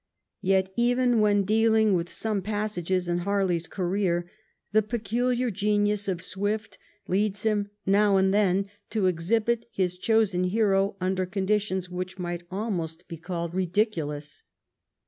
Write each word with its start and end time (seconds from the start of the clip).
Yet, 0.41 0.73
even 0.75 1.19
when 1.19 1.43
dealing 1.43 1.93
with 1.93 2.11
some 2.11 2.41
passages 2.41 3.07
in 3.07 3.23
Bar 3.23 3.45
ley's 3.45 3.67
career, 3.67 4.27
the 4.71 4.81
peculiar 4.81 5.51
genius 5.51 6.07
of 6.07 6.23
Swift 6.23 6.79
leads 7.07 7.43
him 7.43 7.69
now 7.85 8.17
and 8.17 8.33
then 8.33 8.67
to 8.89 9.05
exhibit 9.05 9.67
his 9.71 9.99
chosen 9.99 10.45
hero 10.45 10.95
under 10.99 11.27
conditions 11.27 11.87
which 11.91 12.17
might 12.17 12.41
almost 12.49 13.07
be 13.07 13.17
called 13.17 13.53
ridiculous. 13.53 14.41